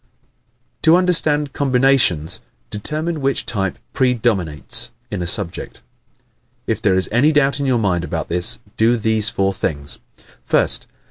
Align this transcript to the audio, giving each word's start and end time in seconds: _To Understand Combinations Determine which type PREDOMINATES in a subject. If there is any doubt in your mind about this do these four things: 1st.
_To 0.81 0.95
Understand 0.95 1.53
Combinations 1.53 2.41
Determine 2.71 3.21
which 3.21 3.45
type 3.45 3.77
PREDOMINATES 3.93 4.89
in 5.11 5.21
a 5.21 5.27
subject. 5.27 5.83
If 6.65 6.81
there 6.81 6.95
is 6.95 7.07
any 7.11 7.31
doubt 7.31 7.59
in 7.59 7.67
your 7.67 7.77
mind 7.77 8.03
about 8.03 8.27
this 8.27 8.61
do 8.77 8.97
these 8.97 9.29
four 9.29 9.53
things: 9.53 9.99
1st. 10.49 10.87